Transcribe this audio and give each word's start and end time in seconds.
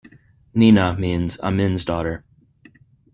Nina 0.55 0.95
means 0.97 1.37
"Amin's 1.41 1.85
Daughter". 1.85 2.25